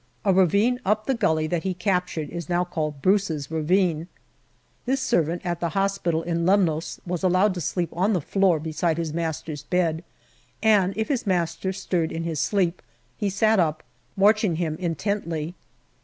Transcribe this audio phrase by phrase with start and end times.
[0.25, 4.07] A ravine up the gully that he captured is now called Brace's Ravine.
[4.87, 8.97] This servant at the hospital in Lemnos was allowed to sleep on the floor beside
[8.97, 10.03] his master's bed,
[10.63, 12.81] and if his master stirred in his sleep,
[13.15, 13.83] he sat up
[14.17, 15.53] watching him intently.